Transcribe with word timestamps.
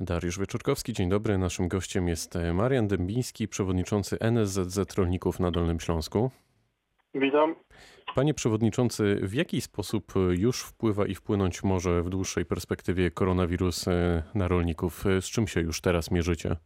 Dariusz 0.00 0.38
Wieczorkowski, 0.38 0.92
dzień 0.92 1.08
dobry. 1.08 1.38
Naszym 1.38 1.68
gościem 1.68 2.08
jest 2.08 2.36
e, 2.36 2.52
Marian 2.52 2.88
Dębiński, 2.88 3.48
przewodniczący 3.48 4.16
NSZZ 4.20 4.94
Rolników 4.98 5.40
na 5.40 5.50
Dolnym 5.50 5.80
Śląsku. 5.80 6.30
Witam. 7.14 7.54
Panie 8.14 8.34
przewodniczący, 8.34 9.18
w 9.22 9.34
jaki 9.34 9.60
sposób 9.60 10.04
e, 10.16 10.20
już 10.20 10.62
wpływa 10.62 11.06
i 11.06 11.14
wpłynąć 11.14 11.62
może 11.62 12.02
w 12.02 12.08
dłuższej 12.08 12.44
perspektywie 12.44 13.10
koronawirus 13.10 13.88
e, 13.88 14.22
na 14.34 14.48
rolników? 14.48 15.04
Z 15.20 15.24
czym 15.24 15.46
się 15.46 15.60
już 15.60 15.80
teraz 15.80 16.10
mierzycie? 16.10 16.56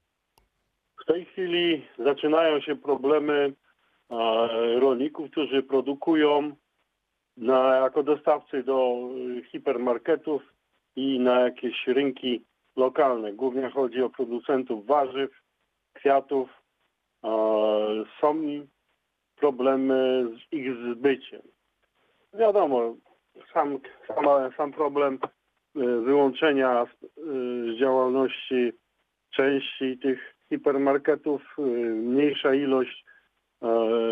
W 1.03 1.05
tej 1.07 1.25
chwili 1.25 1.87
zaczynają 1.99 2.61
się 2.61 2.77
problemy 2.77 3.53
rolników, 4.81 5.31
którzy 5.31 5.63
produkują 5.63 6.57
na, 7.37 7.77
jako 7.77 8.03
dostawcy 8.03 8.63
do 8.63 9.09
hipermarketów 9.53 10.43
i 10.97 11.19
na 11.21 11.41
jakieś 11.41 11.87
rynki 11.87 12.48
lokalne. 12.79 13.33
Głównie 13.33 13.71
chodzi 13.71 14.03
o 14.03 14.11
producentów 14.11 14.87
warzyw, 14.87 15.31
kwiatów. 15.93 16.49
E, 17.25 17.29
Są 18.21 18.37
problemy 19.37 20.27
z 20.37 20.53
ich 20.53 20.75
zbyciem. 20.75 21.43
Wiadomo, 22.35 22.95
sam, 23.53 23.79
sam, 24.57 24.73
problem 24.73 25.19
e, 25.77 25.81
wyłączenia 25.81 26.87
z, 26.87 27.05
e, 27.05 27.09
z 27.73 27.79
działalności 27.79 28.73
części 29.31 29.99
tych 29.99 30.35
hipermarketów, 30.49 31.57
mniejsza 31.95 32.55
ilość 32.55 33.05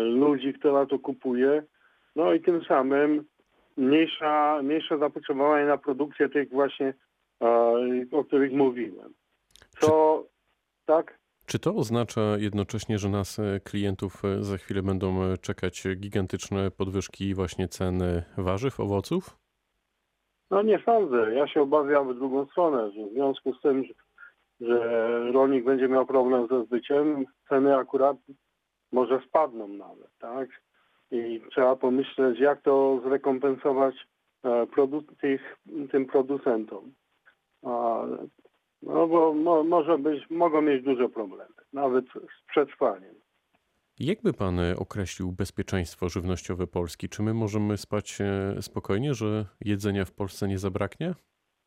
ludzi, 0.03 0.53
która 0.53 0.85
to 0.85 0.99
kupuje, 0.99 1.63
no 2.15 2.33
i 2.33 2.41
tym 2.41 2.63
samym 2.63 3.25
mniejsza, 3.77 4.59
mniejsze 4.63 4.97
zapotrzebowanie 4.97 5.65
na 5.65 5.77
produkcję 5.77 6.29
tych 6.29 6.49
właśnie, 6.49 6.93
o 8.11 8.23
których 8.23 8.51
mówiłem. 8.53 9.13
Co, 9.79 10.23
tak? 10.85 11.17
Czy 11.47 11.59
to 11.59 11.75
oznacza 11.75 12.21
jednocześnie, 12.37 12.97
że 12.97 13.09
nas 13.09 13.39
e, 13.39 13.59
klientów 13.59 14.25
e, 14.25 14.43
za 14.43 14.57
chwilę 14.57 14.81
będą 14.83 15.23
e, 15.23 15.37
czekać 15.37 15.83
gigantyczne 15.95 16.71
podwyżki 16.71 17.33
właśnie 17.33 17.67
cen 17.67 17.99
warzyw, 18.37 18.79
owoców? 18.79 19.37
No 20.51 20.61
nie 20.61 20.79
sądzę. 20.85 21.33
Ja 21.33 21.47
się 21.47 21.61
obawiam 21.61 22.13
w 22.13 22.17
drugą 22.17 22.45
stronę, 22.45 22.91
że 22.91 23.05
w 23.05 23.13
związku 23.13 23.53
z 23.53 23.61
tym, 23.61 23.83
że, 24.61 25.31
rolnik 25.31 25.65
będzie 25.65 25.87
miał 25.87 26.05
problem 26.05 26.47
ze 26.47 26.65
zbyciem, 26.65 27.25
ceny 27.49 27.75
akurat 27.75 28.17
może 28.91 29.21
spadną 29.27 29.67
nawet, 29.67 30.17
tak? 30.19 30.49
I 31.11 31.41
trzeba 31.51 31.75
pomyśleć, 31.75 32.39
jak 32.39 32.61
to 32.61 33.01
zrekompensować 33.05 33.95
produ- 34.43 35.15
tych, 35.21 35.57
tym 35.91 36.05
producentom. 36.05 36.93
No 38.81 39.07
bo 39.07 39.33
mo, 39.33 39.63
może 39.63 39.97
być, 39.97 40.29
mogą 40.29 40.61
mieć 40.61 40.83
duże 40.83 41.09
problemy, 41.09 41.53
nawet 41.73 42.05
z 42.05 42.49
przetrwaniem. 42.49 43.15
Jakby 43.99 44.33
pan 44.33 44.59
e, 44.59 44.75
określił 44.77 45.31
bezpieczeństwo 45.31 46.09
żywnościowe 46.09 46.67
Polski? 46.67 47.09
Czy 47.09 47.23
my 47.23 47.33
możemy 47.33 47.77
spać 47.77 48.17
e, 48.21 48.61
spokojnie, 48.61 49.13
że 49.13 49.45
jedzenia 49.61 50.05
w 50.05 50.11
Polsce 50.11 50.47
nie 50.47 50.57
zabraknie? 50.57 51.13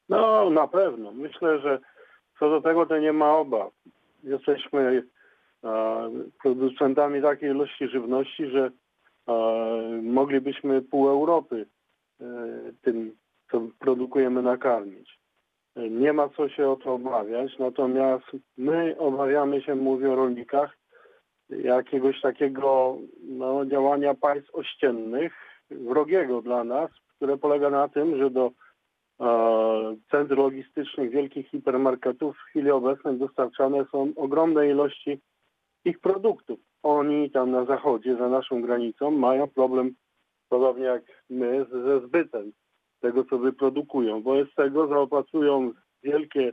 No, 0.09 0.51
na 0.51 0.69
pewno. 0.69 1.13
Myślę, 1.13 1.61
że 1.61 1.79
co 2.39 2.51
do 2.51 2.61
tego 2.61 2.87
to 2.87 2.99
nie 2.99 3.13
ma 3.13 3.37
obaw. 3.37 3.73
Jesteśmy 4.23 5.03
e, 5.65 6.11
producentami 6.43 7.23
takiej 7.23 7.51
ilości 7.51 7.89
żywności, 7.89 8.47
że 8.47 8.71
moglibyśmy 10.03 10.83
pół 10.83 11.09
Europy 11.09 11.67
tym, 12.83 13.17
co 13.51 13.61
produkujemy, 13.79 14.43
nakarmić. 14.43 15.20
E, 15.77 15.91
Nie 15.91 16.13
ma 16.13 16.29
co 16.29 16.49
się 16.49 16.69
o 16.71 16.77
to 16.77 16.95
obawiać, 16.95 17.59
natomiast 17.59 18.25
my 18.57 18.97
obawiamy 18.99 19.63
się, 19.63 19.75
mówię 19.75 20.13
o 20.13 20.17
rolnikach, 20.17 20.77
jakiegoś 21.51 22.21
takiego 22.21 22.97
no, 23.23 23.67
działania 23.67 24.15
państw 24.15 24.55
ościennych, 24.55 25.33
wrogiego 25.71 26.43
dla 26.43 26.65
nas, 26.65 26.91
które 27.17 27.37
polega 27.39 27.71
na 27.71 27.89
tym, 27.89 28.19
że 28.19 28.31
do 28.31 28.51
e, 29.21 29.97
centr 30.11 30.37
logistycznych 30.37 31.11
wielkich 31.11 31.49
hipermarketów 31.49 32.37
w 32.37 32.41
chwili 32.41 32.71
obecnej 32.71 33.19
dostarczane 33.19 33.85
są 33.93 34.13
ogromne 34.17 34.69
ilości 34.69 35.21
ich 35.85 36.01
produktów. 36.01 36.61
Oni 36.83 37.31
tam 37.31 37.51
na 37.51 37.65
zachodzie, 37.65 38.17
za 38.17 38.29
naszą 38.29 38.63
granicą, 38.63 39.11
mają 39.11 39.49
problem, 39.49 39.95
podobnie 40.49 40.85
jak 40.85 41.03
my, 41.31 41.67
ze 41.73 42.01
zbytem 42.01 42.53
tego, 43.01 43.25
co 43.25 43.39
wyprodukują. 43.39 44.23
Wobec 44.23 44.55
tego 44.55 44.87
zaopatrują 44.87 45.73
wielkie 46.03 46.53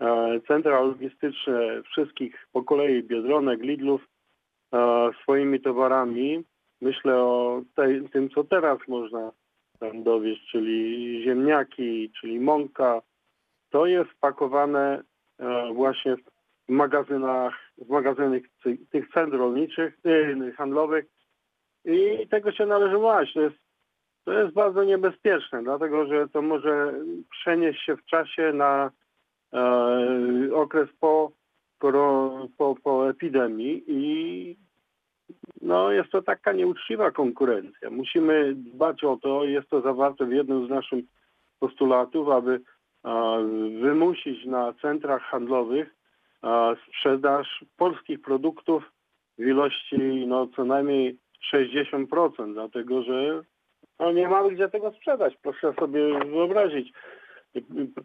e, 0.00 0.40
centra 0.48 0.80
logistyczne 0.80 1.82
wszystkich 1.82 2.48
po 2.52 2.62
kolei 2.62 3.02
Biedronek, 3.02 3.62
Lidlów 3.62 4.08
e, 4.74 5.10
swoimi 5.22 5.60
towarami. 5.60 6.44
Myślę 6.80 7.16
o 7.16 7.62
tej, 7.76 8.08
tym, 8.08 8.30
co 8.30 8.44
teraz 8.44 8.78
można 8.88 9.32
tam 9.78 10.02
dowieść, 10.02 10.50
czyli 10.50 11.22
ziemniaki, 11.24 12.10
czyli 12.20 12.40
mąka. 12.40 13.02
To 13.70 13.86
jest 13.86 14.10
pakowane 14.20 15.02
e, 15.38 15.72
właśnie 15.72 16.16
w 16.16 16.72
magazynach, 16.72 17.54
w 17.78 17.88
magazynach 17.88 18.42
ty- 18.62 18.78
tych 18.90 19.08
centr 19.08 19.36
rolniczych, 19.36 19.98
handlowych 20.56 21.04
i 21.84 22.28
tego 22.28 22.52
się 22.52 22.66
należy 22.66 22.98
bać. 22.98 23.32
To 23.32 23.40
jest, 23.40 23.56
to 24.26 24.32
jest 24.32 24.54
bardzo 24.54 24.84
niebezpieczne, 24.84 25.62
dlatego 25.62 26.06
że 26.06 26.28
to 26.28 26.42
może 26.42 26.94
przenieść 27.30 27.84
się 27.84 27.96
w 27.96 28.04
czasie 28.04 28.52
na 28.52 28.90
e, 29.52 30.54
okres 30.54 30.88
po, 31.00 31.32
po, 32.58 32.74
po 32.82 33.10
epidemii 33.10 33.84
i 33.86 34.56
no, 35.62 35.90
jest 35.90 36.10
to 36.10 36.22
taka 36.22 36.52
nieuczciwa 36.52 37.10
konkurencja. 37.10 37.90
Musimy 37.90 38.54
dbać 38.54 39.04
o 39.04 39.16
to, 39.16 39.44
jest 39.44 39.68
to 39.68 39.80
zawarte 39.80 40.26
w 40.26 40.32
jednym 40.32 40.66
z 40.66 40.70
naszych 40.70 41.04
postulatów, 41.60 42.28
aby 42.28 42.60
e, 43.04 43.10
wymusić 43.80 44.44
na 44.44 44.72
centrach 44.72 45.22
handlowych 45.22 45.94
e, 46.44 46.76
sprzedaż 46.88 47.64
polskich 47.76 48.20
produktów 48.20 48.92
w 49.38 49.42
ilości 49.42 50.26
no, 50.26 50.46
co 50.56 50.64
najmniej 50.64 51.18
60%, 51.54 52.52
dlatego 52.52 53.02
że 53.02 53.42
no, 53.98 54.12
nie 54.12 54.28
mamy 54.28 54.50
gdzie 54.50 54.68
tego 54.68 54.92
sprzedać. 54.92 55.36
Proszę 55.42 55.72
sobie 55.78 56.18
wyobrazić 56.18 56.92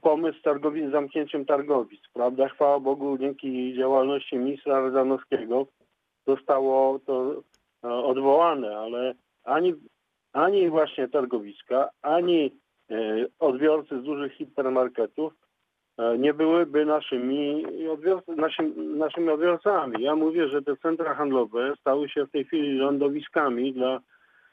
pomysł 0.02 0.41
targowic, 0.41 0.90
z 0.90 0.91
zamknięciem 0.91 1.46
targowic, 1.46 2.02
prawda? 2.13 2.50
Chwała 2.50 2.79
Bogu, 2.79 3.18
dzięki 3.18 3.74
działalności 3.78 4.38
ministra 4.38 4.79
Rodanowskiego 4.79 5.68
zostało 6.28 7.00
to 7.00 7.44
e, 7.84 7.90
odwołane, 7.90 8.78
ale 8.78 9.13
ani, 9.44 9.74
ani 10.34 10.69
właśnie 10.69 11.07
targowiska, 11.07 11.90
ani 12.02 12.52
e, 12.91 13.25
odbiorcy 13.40 14.00
z 14.00 14.03
dużych 14.03 14.34
hipermarketów 14.34 15.34
e, 15.97 16.18
nie 16.18 16.34
byłyby 16.34 16.85
naszymi, 16.85 17.66
odbiorcy, 17.91 18.31
naszym, 18.35 18.97
naszymi 18.97 19.29
odbiorcami. 19.29 20.03
Ja 20.03 20.16
mówię, 20.16 20.47
że 20.47 20.62
te 20.62 20.78
centra 20.78 21.13
handlowe 21.13 21.73
stały 21.79 22.09
się 22.09 22.25
w 22.25 22.31
tej 22.31 22.46
chwili 22.46 22.78
lądowiskami 22.78 23.73
dla 23.73 24.00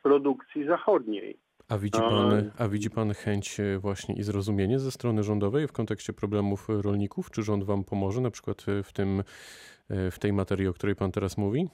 produkcji 0.08 0.66
zachodniej. 0.66 1.38
A 1.68 1.78
widzi, 1.78 2.00
pan, 2.00 2.50
a 2.58 2.68
widzi 2.68 2.90
pan 2.90 3.14
chęć 3.14 3.60
e, 3.60 3.78
właśnie 3.78 4.14
i 4.14 4.22
zrozumienie 4.22 4.78
ze 4.78 4.90
strony 4.90 5.22
rządowej 5.22 5.66
w 5.66 5.72
kontekście 5.72 6.12
problemów 6.12 6.68
rolników? 6.68 7.30
Czy 7.30 7.42
rząd 7.42 7.64
wam 7.64 7.84
pomoże 7.84 8.20
na 8.20 8.30
przykład 8.30 8.64
e, 8.68 8.82
w, 8.82 8.92
tym, 8.92 9.20
e, 9.90 10.10
w 10.10 10.18
tej 10.18 10.32
materii, 10.32 10.68
o 10.68 10.72
której 10.72 10.96
pan 10.96 11.12
teraz 11.12 11.38
mówi? 11.38 11.68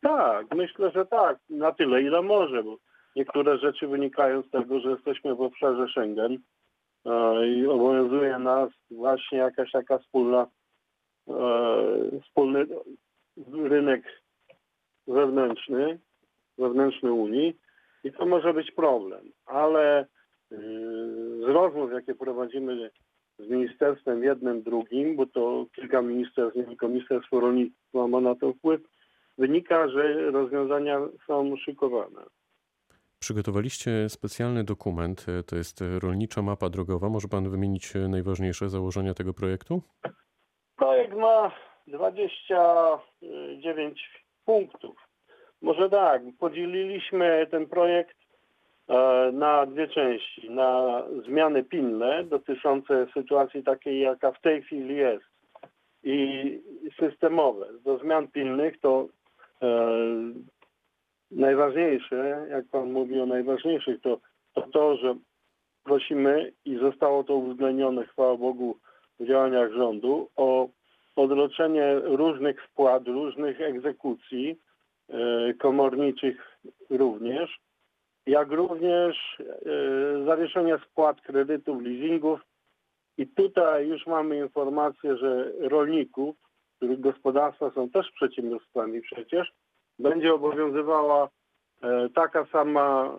Tak, 0.00 0.46
myślę, 0.54 0.90
że 0.90 1.06
tak. 1.06 1.38
Na 1.50 1.72
tyle, 1.72 2.02
ile 2.02 2.22
może, 2.22 2.62
bo 2.62 2.76
niektóre 3.16 3.58
rzeczy 3.58 3.86
wynikają 3.88 4.42
z 4.42 4.50
tego, 4.50 4.80
że 4.80 4.90
jesteśmy 4.90 5.34
w 5.34 5.40
obszarze 5.40 5.86
Schengen 5.88 6.38
i 7.46 7.66
obowiązuje 7.66 8.38
nas 8.38 8.70
właśnie 8.90 9.38
jakaś 9.38 9.70
taka 9.72 9.98
wspólna, 9.98 10.46
wspólny 12.22 12.66
rynek 13.54 14.22
wewnętrzny, 15.06 15.98
wewnętrzny 16.58 17.12
Unii 17.12 17.63
i 18.04 18.12
to 18.12 18.26
może 18.26 18.54
być 18.54 18.70
problem, 18.70 19.32
ale 19.46 20.02
y, 20.02 20.06
z 21.40 21.48
rozmów, 21.48 21.92
jakie 21.92 22.14
prowadzimy 22.14 22.90
z 23.38 23.48
ministerstwem 23.48 24.24
jednym, 24.24 24.62
drugim, 24.62 25.16
bo 25.16 25.26
to 25.26 25.66
kilka 25.74 26.02
ministerstw, 26.02 26.56
nie 26.56 26.64
tylko 26.64 26.88
Ministerstwo 26.88 27.40
Rolnictwa 27.40 28.08
ma 28.08 28.20
na 28.20 28.34
to 28.34 28.52
wpływ, 28.52 28.80
wynika, 29.38 29.88
że 29.88 30.30
rozwiązania 30.30 31.00
są 31.26 31.56
szykowane. 31.56 32.22
Przygotowaliście 33.18 34.08
specjalny 34.08 34.64
dokument, 34.64 35.26
e, 35.28 35.42
to 35.42 35.56
jest 35.56 35.84
rolnicza 36.02 36.42
mapa 36.42 36.70
drogowa. 36.70 37.08
Może 37.08 37.28
pan 37.28 37.50
wymienić 37.50 37.96
e, 37.96 38.08
najważniejsze 38.08 38.68
założenia 38.68 39.14
tego 39.14 39.34
projektu? 39.34 39.82
Projekt 40.76 41.16
ma 41.16 41.52
29 41.86 44.10
punktów. 44.44 45.03
Może 45.64 45.90
tak, 45.90 46.22
podzieliliśmy 46.38 47.46
ten 47.50 47.66
projekt 47.66 48.16
e, 48.88 49.30
na 49.32 49.66
dwie 49.66 49.88
części. 49.88 50.50
Na 50.50 51.02
zmiany 51.26 51.64
pilne 51.64 52.24
dotyczące 52.24 53.06
sytuacji 53.14 53.62
takiej, 53.62 54.00
jaka 54.00 54.32
w 54.32 54.40
tej 54.40 54.62
chwili 54.62 54.96
jest. 54.96 55.24
i 56.02 56.60
systemowe. 57.00 57.66
Do 57.84 57.98
zmian 57.98 58.28
pilnych 58.28 58.80
to 58.80 59.08
e, 59.62 59.68
najważniejsze, 61.30 62.46
jak 62.50 62.64
pan 62.68 62.92
mówi 62.92 63.20
o 63.20 63.26
najważniejszych, 63.26 64.00
to, 64.00 64.20
to 64.54 64.62
to, 64.62 64.96
że 64.96 65.14
prosimy 65.84 66.52
i 66.64 66.76
zostało 66.76 67.24
to 67.24 67.34
uwzględnione, 67.34 68.06
chwała 68.06 68.36
Bogu, 68.36 68.76
w 69.20 69.26
działaniach 69.26 69.72
rządu 69.72 70.28
o 70.36 70.68
odroczenie 71.16 71.94
różnych 71.94 72.64
wpłat, 72.64 73.06
różnych 73.06 73.60
egzekucji 73.60 74.58
komorniczych 75.58 76.58
również, 76.90 77.60
jak 78.26 78.50
również 78.50 79.16
e, 79.40 80.24
zawieszenie 80.24 80.78
spłat 80.90 81.20
kredytów, 81.20 81.82
leasingów. 81.82 82.40
I 83.18 83.26
tutaj 83.26 83.88
już 83.88 84.06
mamy 84.06 84.38
informację, 84.38 85.16
że 85.16 85.52
rolników, 85.58 86.36
których 86.76 87.00
gospodarstwa 87.00 87.70
są 87.70 87.90
też 87.90 88.10
przedsiębiorstwami 88.10 89.00
przecież, 89.00 89.52
będzie 89.98 90.34
obowiązywała 90.34 91.28
e, 91.82 92.08
taka 92.14 92.46
sama 92.46 93.04
e, 93.04 93.18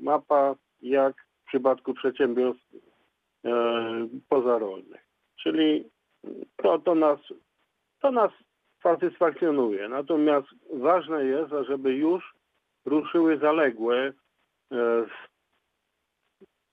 mapa 0.00 0.54
jak 0.82 1.26
w 1.44 1.48
przypadku 1.48 1.94
przedsiębiorstw 1.94 2.74
e, 3.44 3.50
pozarolnych. 4.28 5.08
Czyli 5.42 5.84
to, 6.56 6.78
to, 6.78 6.94
nas, 6.94 7.18
to 8.00 8.10
nas 8.10 8.30
satysfakcjonuje. 8.82 9.88
Natomiast 9.88 10.46
ważne 10.74 11.24
jest, 11.24 11.50
żeby 11.68 11.94
już 11.94 12.34
ruszyły 12.84 13.38
zaległe 13.38 14.12
e, 14.72 15.04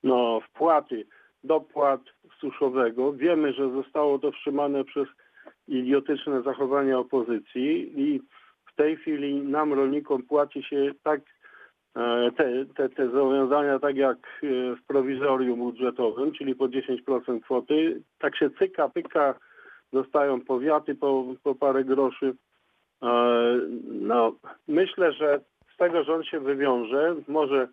no, 0.04 0.40
wpłaty, 0.42 1.06
dopłat 1.44 2.02
suszowego. 2.40 3.14
Wiemy, 3.14 3.54
że 3.54 3.72
zostało 3.72 4.20
to 4.20 4.32
wstrzymane 4.32 4.84
przez 4.84 5.08
idiotyczne 5.68 6.42
zachowania 6.42 7.00
opozycji 7.00 8.02
i 8.02 8.22
w 8.66 8.76
tej 8.76 8.98
chwili 8.98 9.36
nam, 9.36 9.74
rolnikom, 9.74 10.24
płaci 10.24 10.64
się 10.64 10.92
tak 11.04 11.22
e, 11.96 12.32
te, 12.38 12.66
te, 12.76 12.90
te 12.90 13.10
zobowiązania 13.10 13.80
tak 13.80 13.96
jak 13.96 14.18
e, 14.18 14.76
w 14.76 14.86
prowizorium 14.88 15.60
budżetowym, 15.60 16.32
czyli 16.32 16.56
po 16.56 16.66
10% 16.68 17.42
kwoty. 17.42 18.02
Tak 18.20 18.38
się 18.38 18.50
cyka, 18.50 18.90
pyka, 18.90 19.36
dostają 19.94 20.42
powiaty 20.42 20.96
po, 20.96 21.26
po 21.44 21.56
parę 21.56 21.84
groszy. 21.84 22.34
E, 23.04 23.08
No, 23.84 24.36
myślę, 24.68 25.14
że 25.14 25.42
z 25.74 25.78
tego 25.78 26.04
rząd 26.04 26.26
się 26.28 26.40
wywiąże. 26.40 27.16
Może 27.28 27.68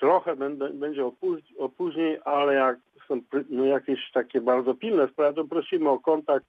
trochę 0.00 0.36
będę, 0.36 0.70
będzie 0.70 1.02
opóź- 1.04 1.54
opóźnień, 1.58 2.16
ale 2.24 2.54
jak 2.54 2.78
są 3.08 3.20
no, 3.50 3.64
jakieś 3.64 4.10
takie 4.14 4.40
bardzo 4.40 4.74
pilne 4.74 5.08
sprawy, 5.08 5.34
to 5.34 5.44
prosimy 5.44 5.90
o 5.90 5.98
kontakt. 5.98 6.46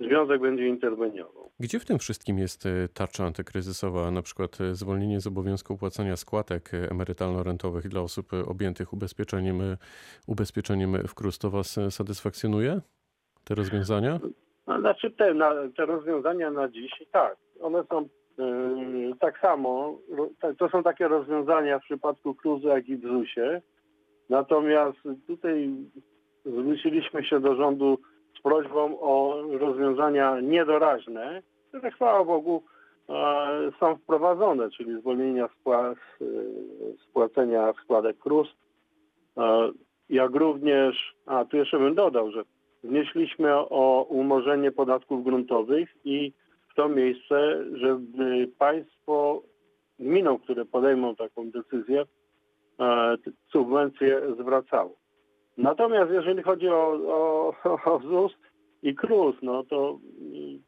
Związek 0.00 0.40
będzie 0.40 0.68
interweniował. 0.68 1.50
Gdzie 1.60 1.78
w 1.80 1.84
tym 1.84 1.98
wszystkim 1.98 2.38
jest 2.38 2.66
e, 2.66 2.88
tarcza 2.94 3.24
antykryzysowa, 3.24 4.10
na 4.10 4.22
przykład 4.22 4.60
e, 4.60 4.74
zwolnienie 4.74 5.20
z 5.20 5.26
obowiązku 5.26 5.76
płacenia 5.78 6.16
składek 6.16 6.70
emerytalno-rentowych 6.90 7.88
dla 7.88 8.00
osób 8.00 8.26
objętych 8.46 8.92
ubezpieczeniem, 8.92 9.58
ubezpieczeniem 10.26 10.96
w 11.08 11.14
KRUS? 11.14 11.38
To 11.38 11.50
Was 11.50 11.78
e, 11.78 11.90
satysfakcjonuje, 11.90 12.80
te 13.44 13.54
rozwiązania? 13.54 14.18
No, 14.66 14.80
znaczy 14.80 15.10
te, 15.10 15.34
na, 15.34 15.52
te 15.76 15.86
rozwiązania 15.86 16.50
na 16.50 16.68
dziś, 16.68 16.92
tak, 17.12 17.36
one 17.60 17.84
są 17.84 17.98
e, 17.98 19.16
tak 19.20 19.38
samo, 19.38 19.98
to 20.58 20.68
są 20.68 20.82
takie 20.82 21.08
rozwiązania 21.08 21.78
w 21.78 21.82
przypadku 21.82 22.34
Kruzu, 22.34 22.68
jak 22.68 22.88
i 22.88 22.96
w 22.96 23.02
ZUS-ie. 23.02 23.62
Natomiast 24.28 24.98
tutaj 25.26 25.70
zwróciliśmy 26.44 27.24
się 27.24 27.40
do 27.40 27.54
rządu 27.54 27.98
z 28.38 28.42
prośbą 28.42 29.00
o 29.00 29.42
rozwiązania 29.58 30.40
niedoraźne, 30.40 31.42
które 31.68 31.90
chwała 31.90 32.24
Bogu 32.24 32.62
e, 33.08 33.12
są 33.80 33.96
wprowadzone, 33.96 34.70
czyli 34.70 35.00
zwolnienia 35.00 35.48
spła, 35.60 35.94
z 37.00 37.12
płacenia 37.12 37.72
składek 37.84 38.18
KRUS, 38.18 38.48
e, 39.36 39.70
jak 40.08 40.34
również, 40.34 41.14
a 41.26 41.44
tu 41.44 41.56
jeszcze 41.56 41.78
bym 41.78 41.94
dodał, 41.94 42.30
że 42.30 42.42
wnieśliśmy 42.84 43.54
o 43.54 44.06
umorzenie 44.08 44.72
podatków 44.72 45.24
gruntowych 45.24 45.88
i 46.04 46.32
w 46.72 46.74
to 46.74 46.88
miejsce, 46.88 47.64
żeby 47.72 48.48
państwo 48.58 49.42
gminom, 49.98 50.38
które 50.38 50.64
podejmą 50.64 51.16
taką 51.16 51.50
decyzję, 51.50 52.04
e, 52.80 53.16
subwencje 53.52 54.20
zwracało. 54.40 54.96
Natomiast 55.56 56.10
jeżeli 56.10 56.42
chodzi 56.42 56.68
o, 56.68 56.92
o, 57.06 57.54
o 57.94 57.98
ZUS 57.98 58.32
i 58.82 58.94
KRUS, 58.94 59.36
no 59.42 59.64
to, 59.64 59.98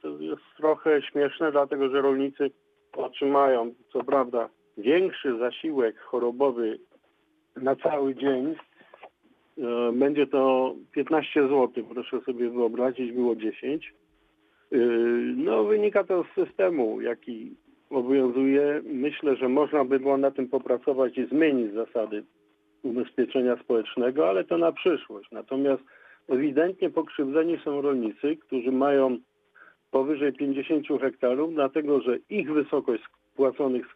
to 0.03 0.09
jest 0.09 0.43
trochę 0.57 1.03
śmieszne, 1.03 1.53
dlatego 1.53 1.89
że 1.89 2.03
rolnicy 2.03 2.51
otrzymają, 2.97 3.75
co 3.93 4.05
prawda, 4.05 4.49
większy 4.79 5.39
zasiłek 5.39 5.99
chorobowy 6.01 6.79
na 7.57 7.77
cały 7.77 8.15
dzień, 8.15 8.55
Będzie 9.93 10.27
to 10.27 10.75
15 10.93 11.49
zł, 11.49 11.85
proszę 11.95 12.21
sobie 12.21 12.51
wyobrazić, 12.51 13.12
było 13.12 13.37
10. 13.37 13.95
E, 14.73 14.77
No, 15.37 15.65
wynika 15.65 16.05
to 16.05 16.25
z 16.25 16.47
systemu, 16.47 17.01
jaki 17.01 17.56
obowiązuje. 17.91 18.83
Myślę, 18.85 19.37
że 19.37 19.49
można 19.49 19.85
by 19.85 20.01
było 20.01 20.17
na 20.17 20.31
tym 20.31 20.49
popracować 20.49 21.19
i 21.19 21.27
zmienić 21.27 21.73
zasady 21.73 22.25
ubezpieczenia 22.83 23.56
społecznego, 23.56 24.29
ale 24.29 24.45
to 24.45 24.59
na 24.59 24.73
przyszłość. 24.73 25.31
Natomiast 25.33 25.83
ewidentnie 26.29 26.91
pokrzywdzeni 26.91 27.59
są 27.65 27.81
rolnicy, 27.81 28.37
którzy 28.37 28.73
mają 28.73 29.19
powyżej 29.91 30.33
50 30.33 30.87
hektarów, 31.01 31.55
dlatego 31.55 32.01
że 32.01 32.19
ich 32.31 32.53
wysokość 32.53 33.03
spłaconych 33.33 33.87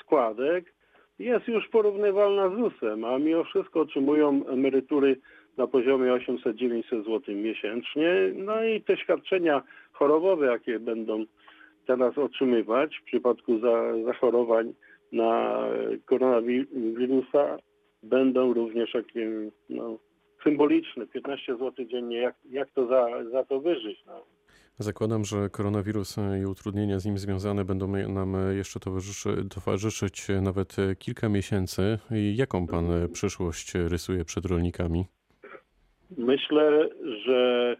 składek 0.00 0.77
jest 1.18 1.48
już 1.48 1.68
porównywalna 1.68 2.48
z 2.48 2.52
ZUS-em, 2.52 3.04
a 3.04 3.18
mimo 3.18 3.44
wszystko 3.44 3.80
otrzymują 3.80 4.46
emerytury 4.46 5.16
na 5.56 5.66
poziomie 5.66 6.12
800-900 6.12 7.04
zł 7.04 7.20
miesięcznie. 7.34 8.10
No 8.34 8.64
i 8.64 8.80
te 8.80 8.96
świadczenia 8.96 9.62
chorobowe, 9.92 10.46
jakie 10.46 10.78
będą 10.78 11.24
teraz 11.86 12.18
otrzymywać 12.18 12.98
w 12.98 13.04
przypadku 13.04 13.58
za, 13.58 14.04
zachorowań 14.04 14.74
na 15.12 15.64
koronawirusa, 16.04 17.58
będą 18.02 18.52
również 18.54 18.92
takie 18.92 19.30
no, 19.70 19.98
symboliczne, 20.42 21.06
15 21.06 21.56
zł 21.56 21.84
dziennie, 21.86 22.16
jak, 22.16 22.34
jak 22.50 22.70
to 22.70 22.86
za, 22.86 23.24
za 23.32 23.44
to 23.44 23.60
wyżyć. 23.60 24.04
No. 24.06 24.37
Zakładam, 24.80 25.24
że 25.24 25.50
koronawirus 25.50 26.18
e, 26.18 26.40
i 26.42 26.46
utrudnienia 26.46 26.98
z 26.98 27.06
nim 27.06 27.18
związane 27.18 27.64
będą 27.64 27.88
nam 27.88 28.36
e, 28.36 28.54
jeszcze 28.54 28.80
towarzyszy, 28.80 29.48
towarzyszyć 29.54 30.30
e, 30.30 30.40
nawet 30.40 30.78
e, 30.78 30.96
kilka 30.96 31.28
miesięcy. 31.28 31.98
Jaką 32.34 32.66
Pan 32.66 32.92
e, 32.92 33.08
przyszłość 33.08 33.74
rysuje 33.74 34.24
przed 34.24 34.44
rolnikami? 34.44 35.04
Myślę, 36.18 36.88
że 37.24 37.76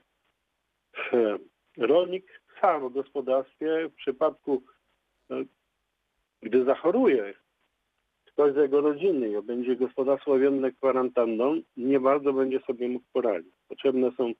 e, 1.12 1.38
rolnik 1.76 2.40
sam 2.61 2.88
w 2.88 2.92
gospodarstwie 2.92 3.88
w 3.88 3.94
przypadku, 3.94 4.62
e, 5.30 5.44
gdy 6.42 6.64
zachoruje 6.64 7.34
ktoś 8.25 8.54
z 8.54 8.56
jego 8.56 8.80
rodziny 8.80 9.28
i 9.28 9.42
będzie 9.42 9.76
gospodarstwo 9.76 10.32
objęte 10.32 10.72
kwarantanną, 10.72 11.61
nie 11.76 12.00
bardzo 12.00 12.32
będzie 12.32 12.61
sobie 12.61 12.88
mógł 12.88 13.06
poradzić. 13.12 13.54
Potrzebne 13.68 14.11
są 14.16 14.32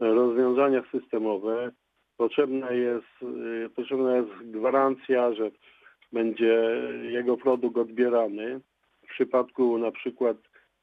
rozwiązania 0.00 0.82
systemowe, 0.92 1.72
potrzebna 2.16 2.70
jest, 2.70 3.22
e, 3.64 3.68
potrzebna 3.68 4.16
jest 4.16 4.30
gwarancja, 4.50 5.34
że 5.34 5.50
będzie 6.12 6.82
jego 7.02 7.36
produkt 7.36 7.76
odbierany. 7.76 8.60
W 9.02 9.08
przypadku 9.08 9.78
na 9.78 9.92
przykład 9.92 10.36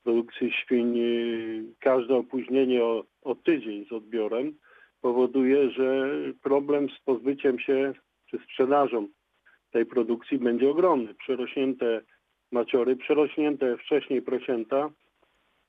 produkcji 0.04 0.52
świń 0.52 1.00
y, 1.00 1.64
każde 1.80 2.16
opóźnienie 2.16 2.84
o, 2.84 3.04
o 3.24 3.36
tydzień 3.36 3.86
z 3.86 3.92
odbiorem 3.92 4.54
powoduje, 5.02 5.70
że 5.70 6.10
problem 6.42 6.90
z 6.90 7.00
pozbyciem 7.06 7.60
się 7.60 7.94
czy 8.30 8.38
sprzedażą 8.38 9.08
tej 9.72 9.86
produkcji 9.86 10.38
będzie 10.38 10.70
ogromny. 10.70 11.14
Przerośnięte 11.14 12.02
maciory, 12.52 12.96
przerośnięte 12.96 13.78
wcześniej 13.78 14.22
prosięta, 14.22 14.90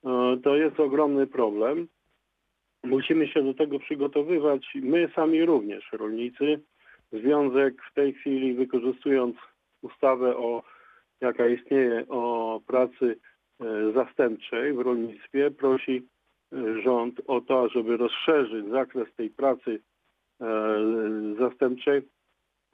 e, 0.04 0.36
to 0.42 0.56
jest 0.56 0.80
ogromny 0.80 1.26
problem. 1.26 1.88
Musimy 2.84 3.28
się 3.28 3.42
do 3.42 3.54
tego 3.54 3.78
przygotowywać. 3.78 4.66
My 4.74 5.08
sami 5.14 5.44
również, 5.44 5.92
rolnicy. 5.92 6.60
Związek 7.12 7.74
w 7.90 7.94
tej 7.94 8.12
chwili 8.12 8.54
wykorzystując 8.54 9.36
ustawę 9.82 10.36
o 10.36 10.62
jaka 11.20 11.46
istnieje 11.46 12.08
o 12.08 12.60
pracy 12.66 13.16
e, 13.60 13.92
zastępczej 13.92 14.72
w 14.72 14.78
rolnictwie, 14.78 15.50
prosi 15.50 16.08
e, 16.52 16.82
rząd 16.82 17.20
o 17.26 17.40
to, 17.40 17.68
żeby 17.68 17.96
rozszerzyć 17.96 18.68
zakres 18.70 19.14
tej 19.14 19.30
pracy 19.30 19.80
e, 20.40 20.46
zastępczej 21.38 22.02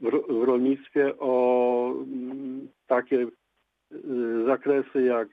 w, 0.00 0.04
ro- 0.04 0.26
w 0.28 0.44
rolnictwie 0.44 1.14
o 1.18 1.94
mm, 1.96 2.68
takie 2.86 3.26
zakresy 4.46 5.02
jak 5.02 5.28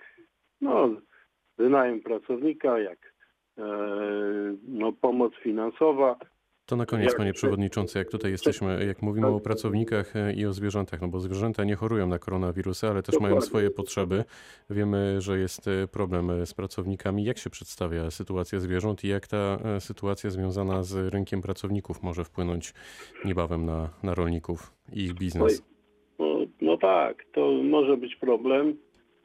no, 0.61 0.89
wynajem 1.57 2.01
pracownika, 2.01 2.79
jak 2.79 3.06
no, 4.67 4.93
pomoc 4.93 5.33
finansowa, 5.43 6.15
To 6.67 6.75
na 6.75 6.85
koniec, 6.85 7.15
panie 7.15 7.33
przewodniczący, 7.33 7.99
jak 7.99 8.09
tutaj 8.09 8.31
jesteśmy, 8.31 8.85
jak 8.85 9.01
mówimy 9.01 9.27
o 9.27 9.39
pracownikach 9.39 10.15
e, 10.15 10.33
i 10.33 10.45
o 10.45 10.53
zwierzętach, 10.53 11.01
no 11.01 11.07
bo 11.07 11.19
zwierzęta 11.19 11.63
nie 11.63 11.75
chorują 11.75 12.07
na 12.07 12.19
koronawirusa, 12.19 12.89
ale 12.89 13.03
też 13.03 13.15
mają 13.15 13.35
Dokładnie. 13.35 13.49
swoje 13.49 13.69
potrzeby. 13.69 14.23
Wiemy, 14.69 15.21
że 15.21 15.39
jest 15.39 15.67
e, 15.67 15.87
problem 15.87 16.29
e, 16.29 16.45
z 16.45 16.53
pracownikami. 16.53 17.23
Jak 17.23 17.37
się 17.37 17.49
przedstawia 17.49 18.11
sytuacja 18.11 18.59
zwierząt 18.59 19.03
i 19.03 19.07
jak 19.07 19.27
ta 19.27 19.37
e, 19.37 19.79
sytuacja 19.81 20.29
związana 20.29 20.83
z 20.83 21.13
rynkiem 21.13 21.41
pracowników 21.41 22.03
może 22.03 22.23
wpłynąć 22.23 22.73
niebawem 23.25 23.65
na, 23.65 23.89
na 24.03 24.15
rolników 24.15 24.73
i 24.93 25.03
ich 25.03 25.13
biznes? 25.13 25.63
No, 26.19 26.39
no 26.61 26.77
tak, 26.77 27.25
to 27.33 27.51
może 27.63 27.97
być 27.97 28.15
problem. 28.15 28.77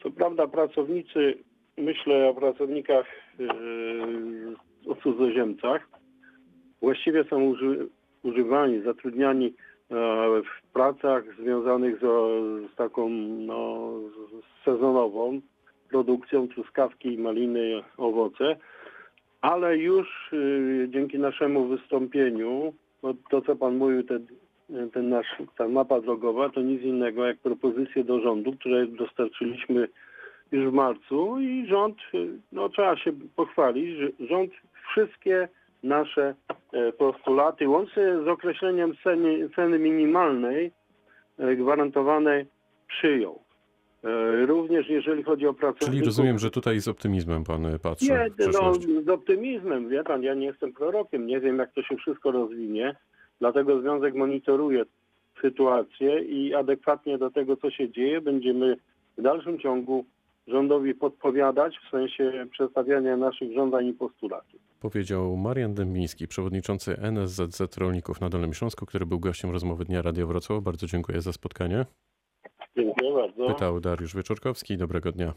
Co 0.03 0.11
prawda 0.11 0.47
pracownicy, 0.47 1.35
myślę 1.79 2.29
o 2.29 2.35
pracownikach 2.35 3.07
yy, 3.39 3.47
o 4.87 4.95
cudzoziemcach, 4.95 5.89
właściwie 6.83 7.25
są 7.25 7.45
uży, 7.45 7.89
używani, 8.23 8.83
zatrudniani 8.83 9.47
e, 9.47 9.53
w 10.43 10.73
pracach 10.73 11.25
związanych 11.39 11.97
z, 11.97 12.01
z 12.73 12.77
taką 12.77 13.09
no, 13.47 13.91
sezonową 14.65 15.41
produkcją 15.91 16.49
truskawki, 16.49 17.19
maliny, 17.19 17.83
owoce, 17.97 18.57
ale 19.41 19.79
już 19.79 20.29
yy, 20.33 20.89
dzięki 20.89 21.19
naszemu 21.19 21.69
wystąpieniu, 21.69 22.73
no, 23.03 23.15
to 23.31 23.43
co 23.43 23.57
Pan 23.57 23.77
mówił, 23.77 24.03
te 24.03 24.19
ten 24.93 25.09
nasz, 25.09 25.27
ta 25.57 25.69
mapa 25.69 26.01
drogowa 26.01 26.49
to 26.49 26.61
nic 26.61 26.83
innego 26.83 27.27
jak 27.27 27.39
propozycje 27.39 28.05
do 28.05 28.21
rządu, 28.21 28.53
które 28.53 28.87
dostarczyliśmy 28.87 29.89
już 30.53 30.71
w 30.71 30.73
marcu 30.73 31.41
i 31.41 31.67
rząd, 31.67 31.97
y, 32.15 32.29
no 32.53 32.69
trzeba 32.69 32.97
się 32.97 33.13
pochwalić, 33.37 33.99
że 33.99 34.27
rząd 34.27 34.53
wszystkie 34.91 35.49
nasze 35.83 36.35
e, 36.73 36.93
postulaty, 36.93 37.69
łącznie 37.69 38.03
z 38.25 38.29
określeniem 38.29 38.95
ceny, 39.05 39.49
ceny 39.57 39.79
minimalnej 39.79 40.73
e, 41.39 41.57
gwarantowanej 41.57 42.47
przyjął. 42.89 43.43
E, 44.05 44.47
Również 44.47 44.89
jeżeli 44.89 45.23
chodzi 45.23 45.47
o 45.47 45.55
pracowników. 45.55 45.89
Czyli 45.89 46.05
rozumiem, 46.05 46.39
że 46.39 46.51
tutaj 46.51 46.81
z 46.81 46.89
optymizmem 46.89 47.45
pan 47.45 47.79
patrzy 47.83 48.13
Nie, 48.13 48.31
no, 48.53 48.75
z 49.05 49.09
optymizmem, 49.09 49.89
wie 49.89 50.05
pan, 50.05 50.23
ja 50.23 50.35
nie 50.35 50.47
jestem 50.47 50.73
prorokiem, 50.73 51.27
nie 51.27 51.41
wiem 51.41 51.59
jak 51.59 51.73
to 51.73 51.83
się 51.83 51.97
wszystko 51.97 52.31
rozwinie, 52.31 52.97
dlatego 53.41 53.81
Związek 53.81 54.15
monitoruje 54.15 54.85
sytuację 55.41 56.21
i 56.21 56.55
adekwatnie 56.55 57.19
do 57.19 57.31
tego, 57.31 57.57
co 57.57 57.71
się 57.71 57.91
dzieje, 57.91 58.21
będziemy 58.21 58.77
w 59.19 59.23
dalszym 59.23 59.59
ciągu 59.59 60.05
rządowi 60.47 60.95
podpowiadać 60.95 61.79
w 61.79 61.91
sensie 61.91 62.47
przedstawiania 62.51 63.17
naszych 63.17 63.55
żądań 63.55 63.87
i 63.87 63.93
postulatów. 63.93 64.61
Powiedział 64.81 65.37
Marian 65.37 65.75
Dębiński, 65.75 66.29
przewodniczący 66.29 66.97
NSZZ 66.99 67.77
Rolników 67.79 68.21
na 68.21 68.29
Dolnym 68.29 68.55
Śląsku, 68.55 68.87
który 68.87 69.07
był 69.07 69.21
gościem 69.21 69.51
rozmowy 69.51 69.85
Dnia 69.85 70.03
Radio 70.03 70.27
Wrocław. 70.27 70.63
Bardzo 70.63 70.87
dziękuję 70.87 71.21
za 71.21 71.33
spotkanie. 71.33 71.87
Dziękuję 72.77 73.15
bardzo. 73.15 73.47
Pytał 73.47 73.81
Dariusz 73.81 74.17
Wieczorkowski. 74.17 74.77
Dobrego 74.77 75.13
dnia. 75.13 75.35